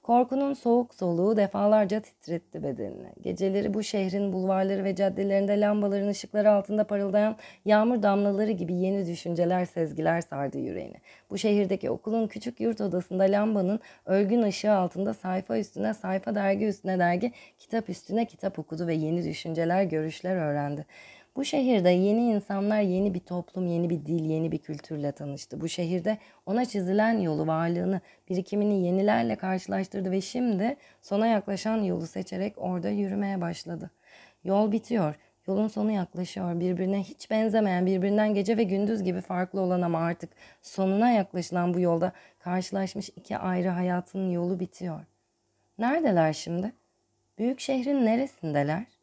Korkunun 0.03 0.53
soğuk 0.53 0.95
soluğu 0.95 1.37
defalarca 1.37 1.99
titretti 1.99 2.63
bedenini. 2.63 3.09
Geceleri 3.21 3.73
bu 3.73 3.83
şehrin 3.83 4.33
bulvarları 4.33 4.83
ve 4.83 4.95
caddelerinde 4.95 5.59
lambaların 5.59 6.07
ışıkları 6.07 6.51
altında 6.51 6.83
parıldayan 6.83 7.35
yağmur 7.65 8.03
damlaları 8.03 8.51
gibi 8.51 8.73
yeni 8.73 9.07
düşünceler, 9.07 9.65
sezgiler 9.65 10.21
sardı 10.21 10.57
yüreğini. 10.57 10.97
Bu 11.29 11.37
şehirdeki 11.37 11.89
okulun 11.89 12.27
küçük 12.27 12.59
yurt 12.59 12.81
odasında 12.81 13.23
lambanın 13.23 13.79
ölgün 14.05 14.41
ışığı 14.41 14.71
altında 14.71 15.13
sayfa 15.13 15.57
üstüne 15.57 15.93
sayfa, 15.93 16.35
dergi 16.35 16.65
üstüne 16.65 16.99
dergi, 16.99 17.31
kitap 17.57 17.89
üstüne 17.89 18.25
kitap 18.25 18.59
okudu 18.59 18.87
ve 18.87 18.93
yeni 18.93 19.23
düşünceler, 19.23 19.83
görüşler 19.83 20.35
öğrendi. 20.35 20.85
Bu 21.35 21.45
şehirde 21.45 21.89
yeni 21.89 22.31
insanlar, 22.31 22.81
yeni 22.81 23.13
bir 23.13 23.19
toplum, 23.19 23.67
yeni 23.67 23.89
bir 23.89 24.05
dil, 24.05 24.25
yeni 24.25 24.51
bir 24.51 24.57
kültürle 24.57 25.11
tanıştı. 25.11 25.61
Bu 25.61 25.69
şehirde 25.69 26.17
ona 26.45 26.65
çizilen 26.65 27.19
yolu, 27.19 27.47
varlığını, 27.47 28.01
birikimini 28.29 28.85
yenilerle 28.85 29.35
karşılaştırdı 29.35 30.11
ve 30.11 30.21
şimdi 30.21 30.77
sona 31.01 31.27
yaklaşan 31.27 31.77
yolu 31.77 32.07
seçerek 32.07 32.53
orada 32.57 32.89
yürümeye 32.89 33.41
başladı. 33.41 33.91
Yol 34.43 34.71
bitiyor. 34.71 35.15
Yolun 35.47 35.67
sonu 35.67 35.91
yaklaşıyor. 35.91 36.59
Birbirine 36.59 37.03
hiç 37.03 37.29
benzemeyen, 37.29 37.85
birbirinden 37.85 38.33
gece 38.33 38.57
ve 38.57 38.63
gündüz 38.63 39.03
gibi 39.03 39.21
farklı 39.21 39.61
olan 39.61 39.81
ama 39.81 39.99
artık 39.99 40.29
sonuna 40.61 41.11
yaklaşılan 41.11 41.73
bu 41.73 41.79
yolda 41.79 42.11
karşılaşmış 42.39 43.09
iki 43.09 43.37
ayrı 43.37 43.69
hayatın 43.69 44.29
yolu 44.29 44.59
bitiyor. 44.59 45.05
Neredeler 45.77 46.33
şimdi? 46.33 46.73
Büyük 47.37 47.59
şehrin 47.59 48.05
neresindeler? 48.05 49.00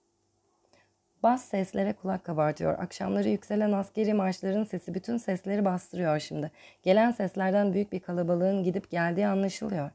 Bas 1.22 1.44
seslere 1.44 1.92
kulak 1.92 2.24
kabartıyor. 2.24 2.78
Akşamları 2.78 3.28
yükselen 3.28 3.72
askeri 3.72 4.14
marşların 4.14 4.64
sesi 4.64 4.94
bütün 4.94 5.16
sesleri 5.16 5.64
bastırıyor 5.64 6.18
şimdi. 6.18 6.50
Gelen 6.82 7.10
seslerden 7.10 7.74
büyük 7.74 7.92
bir 7.92 8.00
kalabalığın 8.00 8.62
gidip 8.62 8.90
geldiği 8.90 9.26
anlaşılıyor. 9.26 9.90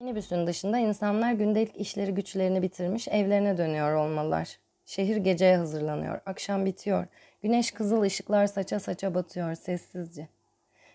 Minibüsün 0.00 0.46
dışında 0.46 0.78
insanlar 0.78 1.32
gündelik 1.32 1.76
işleri 1.76 2.14
güçlerini 2.14 2.62
bitirmiş 2.62 3.08
evlerine 3.08 3.58
dönüyor 3.58 3.94
olmalılar. 3.94 4.58
Şehir 4.86 5.16
geceye 5.16 5.56
hazırlanıyor. 5.56 6.20
Akşam 6.26 6.66
bitiyor. 6.66 7.06
Güneş 7.42 7.70
kızıl 7.70 8.02
ışıklar 8.02 8.46
saça 8.46 8.80
saça 8.80 9.14
batıyor 9.14 9.54
sessizce. 9.54 10.28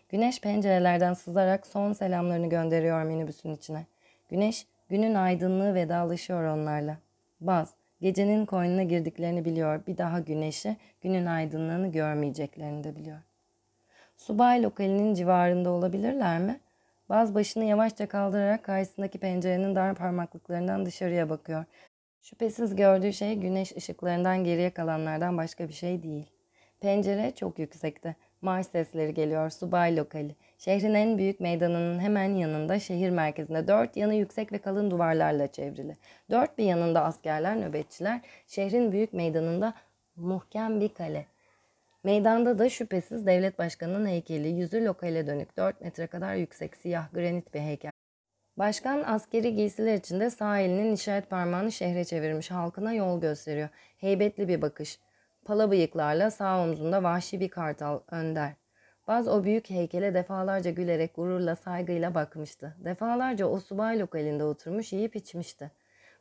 Güneş 0.09 0.41
pencerelerden 0.41 1.13
sızarak 1.13 1.67
son 1.67 1.93
selamlarını 1.93 2.49
gönderiyor 2.49 3.03
minibüsün 3.03 3.55
içine. 3.55 3.85
Güneş 4.29 4.67
günün 4.89 5.15
aydınlığı 5.15 5.73
vedalaşıyor 5.75 6.43
onlarla. 6.43 6.97
Baz, 7.41 7.73
Gecenin 8.01 8.45
koynuna 8.45 8.83
girdiklerini 8.83 9.45
biliyor. 9.45 9.85
Bir 9.87 9.97
daha 9.97 10.19
güneşi, 10.19 10.77
günün 11.01 11.25
aydınlığını 11.25 11.91
görmeyeceklerini 11.91 12.83
de 12.83 12.95
biliyor. 12.95 13.17
Subay 14.17 14.63
lokalinin 14.63 15.13
civarında 15.13 15.69
olabilirler 15.69 16.39
mi? 16.39 16.59
Baz 17.09 17.35
başını 17.35 17.63
yavaşça 17.63 18.07
kaldırarak 18.07 18.63
karşısındaki 18.63 19.17
pencerenin 19.17 19.75
dar 19.75 19.95
parmaklıklarından 19.95 20.85
dışarıya 20.85 21.29
bakıyor. 21.29 21.65
Şüphesiz 22.21 22.75
gördüğü 22.75 23.13
şey 23.13 23.35
güneş 23.35 23.75
ışıklarından 23.77 24.43
geriye 24.43 24.69
kalanlardan 24.69 25.37
başka 25.37 25.67
bir 25.67 25.73
şey 25.73 26.03
değil. 26.03 26.25
Pencere 26.79 27.31
çok 27.35 27.59
yüksekte. 27.59 28.15
Marş 28.41 28.67
sesleri 28.67 29.13
geliyor. 29.13 29.49
Subay 29.49 29.97
lokali. 29.97 30.35
Şehrin 30.57 30.93
en 30.93 31.17
büyük 31.17 31.39
meydanının 31.39 31.99
hemen 31.99 32.35
yanında 32.35 32.79
şehir 32.79 33.09
merkezinde 33.09 33.67
dört 33.67 33.97
yanı 33.97 34.15
yüksek 34.15 34.51
ve 34.51 34.57
kalın 34.57 34.91
duvarlarla 34.91 35.47
çevrili. 35.47 35.97
Dört 36.31 36.57
bir 36.57 36.63
yanında 36.63 37.03
askerler, 37.03 37.61
nöbetçiler. 37.61 38.21
Şehrin 38.47 38.91
büyük 38.91 39.13
meydanında 39.13 39.73
muhkem 40.15 40.81
bir 40.81 40.89
kale. 40.89 41.25
Meydanda 42.03 42.59
da 42.59 42.69
şüphesiz 42.69 43.25
devlet 43.25 43.59
başkanının 43.59 44.07
heykeli, 44.07 44.47
yüzü 44.47 44.85
lokale 44.85 45.27
dönük 45.27 45.57
4 45.57 45.81
metre 45.81 46.07
kadar 46.07 46.35
yüksek 46.35 46.75
siyah 46.75 47.13
granit 47.13 47.53
bir 47.53 47.59
heykel. 47.59 47.91
Başkan 48.57 49.03
askeri 49.03 49.55
giysiler 49.55 49.95
içinde 49.95 50.29
sağ 50.29 50.59
elinin 50.59 50.93
işaret 50.93 51.29
parmağını 51.29 51.71
şehre 51.71 52.05
çevirmiş 52.05 52.51
halkına 52.51 52.93
yol 52.93 53.21
gösteriyor. 53.21 53.69
Heybetli 53.97 54.47
bir 54.47 54.61
bakış. 54.61 54.99
Pala 55.45 55.71
bıyıklarla 55.71 56.31
sağ 56.31 56.63
omzunda 56.63 57.03
vahşi 57.03 57.39
bir 57.39 57.49
kartal 57.49 57.99
önder. 58.11 58.53
Baz 59.07 59.27
o 59.27 59.43
büyük 59.43 59.69
heykele 59.69 60.13
defalarca 60.13 60.71
gülerek 60.71 61.15
gururla 61.15 61.55
saygıyla 61.55 62.15
bakmıştı. 62.15 62.75
Defalarca 62.85 63.45
o 63.45 63.59
subay 63.59 63.99
lokalinde 63.99 64.43
oturmuş 64.43 64.93
yiyip 64.93 65.15
içmişti. 65.15 65.71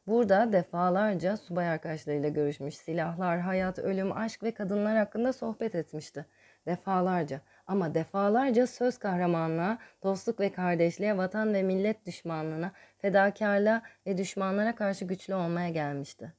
Burada 0.06 0.52
defalarca 0.52 1.36
subay 1.36 1.68
arkadaşlarıyla 1.68 2.28
görüşmüş. 2.28 2.74
Silahlar, 2.74 3.40
hayat, 3.40 3.78
ölüm, 3.78 4.12
aşk 4.12 4.42
ve 4.42 4.50
kadınlar 4.50 4.96
hakkında 4.96 5.32
sohbet 5.32 5.74
etmişti. 5.74 6.26
Defalarca 6.66 7.40
ama 7.66 7.94
defalarca 7.94 8.66
söz 8.66 8.98
kahramanlığa, 8.98 9.78
dostluk 10.02 10.40
ve 10.40 10.52
kardeşliğe, 10.52 11.16
vatan 11.16 11.54
ve 11.54 11.62
millet 11.62 12.06
düşmanlığına, 12.06 12.72
fedakarlığa 12.98 13.82
ve 14.06 14.18
düşmanlara 14.18 14.74
karşı 14.74 15.04
güçlü 15.04 15.34
olmaya 15.34 15.68
gelmişti. 15.68 16.32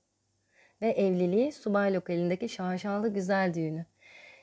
Ve 0.81 0.89
evliliği 0.89 1.51
subay 1.51 1.93
lokalindeki 1.93 2.49
şaşalı 2.49 3.13
güzel 3.13 3.53
düğünü. 3.53 3.85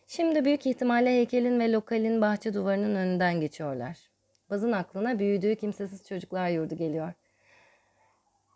Şimdi 0.07 0.45
büyük 0.45 0.67
ihtimalle 0.67 1.11
heykelin 1.11 1.61
ve 1.61 1.73
lokalin 1.73 2.21
bahçe 2.21 2.55
duvarının 2.55 2.95
önünden 2.95 3.41
geçiyorlar. 3.41 3.99
Bazın 4.51 4.73
aklına 4.73 5.19
büyüdüğü 5.19 5.57
kimsesiz 5.57 6.05
çocuklar 6.09 6.49
yurdu 6.49 6.75
geliyor. 6.77 7.13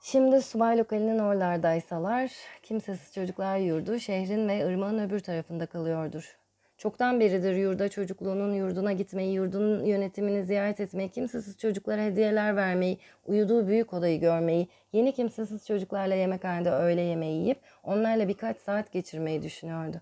Şimdi 0.02 0.42
subay 0.42 0.78
lokalinin 0.78 1.18
oralardaysalar, 1.18 2.32
kimsesiz 2.62 3.14
çocuklar 3.14 3.58
yurdu 3.58 3.98
şehrin 3.98 4.48
ve 4.48 4.66
ırmağın 4.66 4.98
öbür 4.98 5.20
tarafında 5.20 5.66
kalıyordur. 5.66 6.38
Çoktan 6.78 7.20
beridir 7.20 7.56
yurda 7.56 7.88
çocukluğunun 7.88 8.54
yurduna 8.54 8.92
gitmeyi, 8.92 9.34
yurdun 9.34 9.84
yönetimini 9.84 10.44
ziyaret 10.44 10.80
etmeyi, 10.80 11.08
kimsesiz 11.08 11.58
çocuklara 11.58 12.04
hediyeler 12.04 12.56
vermeyi, 12.56 12.98
uyuduğu 13.26 13.68
büyük 13.68 13.92
odayı 13.92 14.20
görmeyi, 14.20 14.68
yeni 14.92 15.12
kimsesiz 15.12 15.66
çocuklarla 15.66 16.14
yemekhanede 16.14 16.70
öğle 16.70 17.00
yemeği 17.00 17.40
yiyip 17.40 17.58
onlarla 17.82 18.28
birkaç 18.28 18.56
saat 18.56 18.92
geçirmeyi 18.92 19.42
düşünüyordu. 19.42 20.00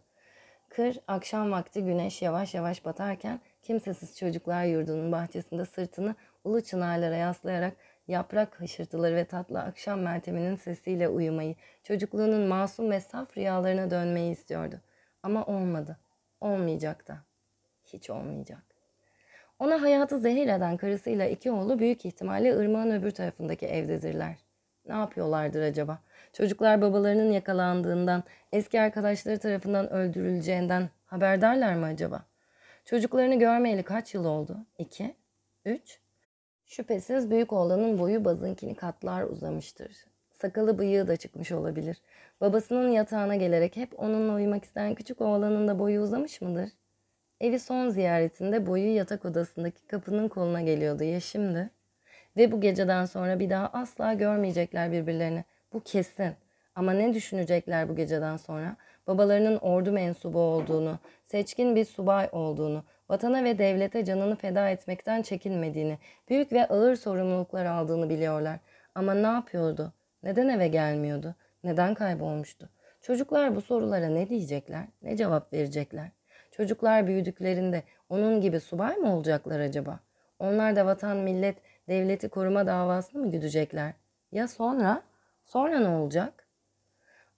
Kır 0.76 0.96
akşam 1.08 1.52
vakti 1.52 1.84
güneş 1.84 2.22
yavaş 2.22 2.54
yavaş 2.54 2.84
batarken 2.84 3.40
kimsesiz 3.62 4.18
çocuklar 4.18 4.64
yurdunun 4.64 5.12
bahçesinde 5.12 5.64
sırtını 5.64 6.14
ulu 6.44 6.60
çınarlara 6.60 7.16
yaslayarak 7.16 7.72
yaprak 8.08 8.60
hışırtıları 8.60 9.16
ve 9.16 9.24
tatlı 9.24 9.60
akşam 9.60 10.00
merteminin 10.00 10.56
sesiyle 10.56 11.08
uyumayı, 11.08 11.54
çocukluğunun 11.82 12.48
masum 12.48 12.90
ve 12.90 13.00
saf 13.00 13.36
rüyalarına 13.36 13.90
dönmeyi 13.90 14.32
istiyordu. 14.32 14.80
Ama 15.22 15.44
olmadı. 15.46 15.98
Olmayacak 16.40 17.08
da. 17.08 17.18
Hiç 17.84 18.10
olmayacak. 18.10 18.62
Ona 19.58 19.82
hayatı 19.82 20.18
zehir 20.18 20.48
eden 20.48 20.76
karısıyla 20.76 21.26
iki 21.26 21.50
oğlu 21.50 21.78
büyük 21.78 22.04
ihtimalle 22.04 22.56
ırmağın 22.56 22.90
öbür 22.90 23.10
tarafındaki 23.10 23.66
evdedirler. 23.66 24.36
Ne 24.88 24.94
yapıyorlardır 24.94 25.62
acaba? 25.62 25.98
Çocuklar 26.32 26.82
babalarının 26.82 27.30
yakalandığından, 27.32 28.24
eski 28.52 28.80
arkadaşları 28.80 29.38
tarafından 29.38 29.92
öldürüleceğinden 29.92 30.90
haberdarlar 31.06 31.74
mı 31.74 31.86
acaba? 31.86 32.24
Çocuklarını 32.84 33.38
görmeyeli 33.38 33.82
kaç 33.82 34.14
yıl 34.14 34.24
oldu? 34.24 34.56
İki? 34.78 35.14
Üç? 35.64 35.98
Şüphesiz 36.66 37.30
büyük 37.30 37.52
oğlanın 37.52 37.98
boyu 37.98 38.24
bazınkini 38.24 38.74
katlar 38.74 39.22
uzamıştır. 39.22 40.06
Sakalı 40.32 40.78
bıyığı 40.78 41.08
da 41.08 41.16
çıkmış 41.16 41.52
olabilir. 41.52 41.96
Babasının 42.40 42.88
yatağına 42.88 43.36
gelerek 43.36 43.76
hep 43.76 44.00
onunla 44.00 44.34
uyumak 44.34 44.64
isteyen 44.64 44.94
küçük 44.94 45.20
oğlanın 45.20 45.68
da 45.68 45.78
boyu 45.78 46.00
uzamış 46.00 46.40
mıdır? 46.40 46.70
Evi 47.40 47.58
son 47.58 47.88
ziyaretinde 47.88 48.66
boyu 48.66 48.94
yatak 48.94 49.24
odasındaki 49.24 49.86
kapının 49.86 50.28
koluna 50.28 50.60
geliyordu 50.62 51.04
ya 51.04 51.20
şimdi? 51.20 51.70
Ve 52.36 52.52
bu 52.52 52.60
geceden 52.60 53.04
sonra 53.04 53.38
bir 53.38 53.50
daha 53.50 53.70
asla 53.72 54.12
görmeyecekler 54.12 54.92
birbirlerini. 54.92 55.44
Bu 55.72 55.80
kesin. 55.80 56.32
Ama 56.74 56.92
ne 56.92 57.14
düşünecekler 57.14 57.88
bu 57.88 57.96
geceden 57.96 58.36
sonra? 58.36 58.76
Babalarının 59.06 59.56
ordu 59.56 59.92
mensubu 59.92 60.38
olduğunu, 60.38 60.98
seçkin 61.24 61.76
bir 61.76 61.84
subay 61.84 62.28
olduğunu, 62.32 62.84
vatana 63.08 63.44
ve 63.44 63.58
devlete 63.58 64.04
canını 64.04 64.36
feda 64.36 64.70
etmekten 64.70 65.22
çekinmediğini, 65.22 65.98
büyük 66.28 66.52
ve 66.52 66.68
ağır 66.68 66.96
sorumluluklar 66.96 67.64
aldığını 67.66 68.10
biliyorlar. 68.10 68.58
Ama 68.94 69.14
ne 69.14 69.26
yapıyordu? 69.26 69.92
Neden 70.22 70.48
eve 70.48 70.68
gelmiyordu? 70.68 71.34
Neden 71.64 71.94
kaybolmuştu? 71.94 72.68
Çocuklar 73.02 73.56
bu 73.56 73.60
sorulara 73.60 74.08
ne 74.08 74.28
diyecekler? 74.28 74.84
Ne 75.02 75.16
cevap 75.16 75.52
verecekler? 75.52 76.10
Çocuklar 76.50 77.06
büyüdüklerinde 77.06 77.82
onun 78.08 78.40
gibi 78.40 78.60
subay 78.60 78.96
mı 78.96 79.16
olacaklar 79.16 79.60
acaba? 79.60 80.00
Onlar 80.38 80.76
da 80.76 80.86
vatan, 80.86 81.16
millet, 81.16 81.56
devleti 81.88 82.28
koruma 82.28 82.66
davasını 82.66 83.22
mı 83.22 83.32
güdecekler? 83.32 83.92
Ya 84.32 84.48
sonra? 84.48 85.02
Sonra 85.44 85.80
ne 85.80 85.88
olacak? 85.88 86.46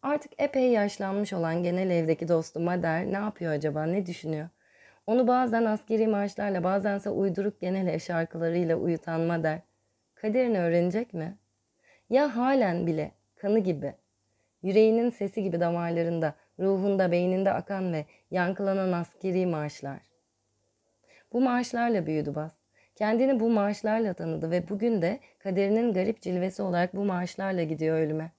Artık 0.03 0.33
epey 0.39 0.71
yaşlanmış 0.71 1.33
olan 1.33 1.63
genel 1.63 1.91
evdeki 1.91 2.29
dostu 2.29 2.61
Mader 2.61 3.07
ne 3.07 3.17
yapıyor 3.17 3.53
acaba, 3.53 3.85
ne 3.85 4.07
düşünüyor? 4.07 4.49
Onu 5.07 5.29
bazen 5.29 5.65
askeri 5.65 6.07
marşlarla 6.07 6.65
bazense 6.65 7.11
uyduruk 7.11 7.61
genel 7.61 7.87
ev 7.87 7.99
şarkılarıyla 7.99 8.77
uyutan 8.77 9.21
Mader, 9.21 9.61
kaderini 10.15 10.61
öğrenecek 10.61 11.15
mi? 11.15 11.37
Ya 12.11 12.37
halen 12.37 12.87
bile 12.87 13.13
kanı 13.37 13.59
gibi, 13.59 13.95
yüreğinin 14.63 15.11
sesi 15.11 15.43
gibi 15.43 15.61
damarlarında, 15.61 16.35
ruhunda, 16.59 17.13
beyninde 17.13 17.53
akan 17.53 17.93
ve 17.93 18.05
yankılanan 18.31 18.93
askeri 18.93 19.47
marşlar. 19.47 20.01
Bu 21.33 21.41
marşlarla 21.41 22.07
büyüdü 22.07 22.35
Bas. 22.35 22.58
Kendini 22.99 23.41
bu 23.41 23.51
marşlarla 23.51 24.15
tanıdı 24.15 24.51
ve 24.51 24.69
bugün 24.69 25.03
de 25.03 25.21
kaderinin 25.39 25.93
garip 25.93 26.23
cilvesi 26.23 26.63
olarak 26.63 26.97
bu 26.97 27.05
marşlarla 27.05 27.63
gidiyor 27.63 27.99
ölüme. 27.99 28.31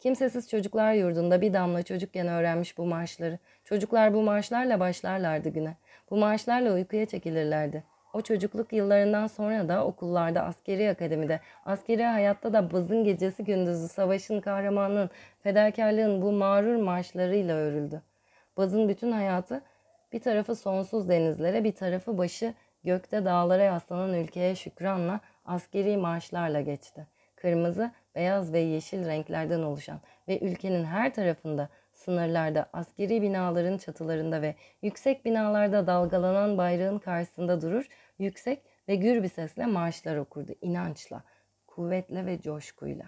Kimsesiz 0.00 0.50
çocuklar 0.50 0.92
yurdunda 0.92 1.40
bir 1.40 1.52
damla 1.52 1.82
çocukken 1.82 2.28
öğrenmiş 2.28 2.78
bu 2.78 2.86
marşları. 2.86 3.38
Çocuklar 3.64 4.14
bu 4.14 4.22
marşlarla 4.22 4.80
başlarlardı 4.80 5.48
güne. 5.48 5.76
Bu 6.10 6.16
marşlarla 6.16 6.72
uykuya 6.74 7.06
çekilirlerdi. 7.06 7.84
O 8.12 8.20
çocukluk 8.20 8.72
yıllarından 8.72 9.26
sonra 9.26 9.68
da 9.68 9.86
okullarda, 9.86 10.42
askeri 10.42 10.90
akademide, 10.90 11.40
askeri 11.64 12.04
hayatta 12.04 12.52
da 12.52 12.72
bazın 12.72 13.04
gecesi 13.04 13.44
gündüzü 13.44 13.88
savaşın, 13.88 14.40
kahramanlığın, 14.40 15.10
fedakarlığın 15.42 16.22
bu 16.22 16.32
mağrur 16.32 16.76
marşlarıyla 16.76 17.56
örüldü. 17.56 18.02
Bazın 18.56 18.88
bütün 18.88 19.12
hayatı 19.12 19.62
bir 20.12 20.20
tarafı 20.20 20.54
sonsuz 20.54 21.08
denizlere, 21.08 21.64
bir 21.64 21.72
tarafı 21.72 22.18
başı 22.18 22.54
gökte 22.84 23.24
dağlara 23.24 23.62
yaslanan 23.62 24.14
ülkeye 24.14 24.54
şükranla 24.54 25.20
askeri 25.44 25.96
marşlarla 25.96 26.60
geçti. 26.60 27.06
Kırmızı, 27.36 27.90
beyaz 28.14 28.52
ve 28.52 28.58
yeşil 28.58 29.06
renklerden 29.06 29.62
oluşan 29.62 30.00
ve 30.28 30.40
ülkenin 30.40 30.84
her 30.84 31.14
tarafında 31.14 31.68
sınırlarda, 31.92 32.68
askeri 32.72 33.22
binaların 33.22 33.78
çatılarında 33.78 34.42
ve 34.42 34.54
yüksek 34.82 35.24
binalarda 35.24 35.86
dalgalanan 35.86 36.58
bayrağın 36.58 36.98
karşısında 36.98 37.62
durur, 37.62 37.86
yüksek 38.18 38.62
ve 38.88 38.94
gür 38.96 39.22
bir 39.22 39.28
sesle 39.28 39.66
marşlar 39.66 40.16
okurdu, 40.16 40.52
inançla, 40.60 41.22
kuvvetle 41.66 42.26
ve 42.26 42.40
coşkuyla. 42.40 43.06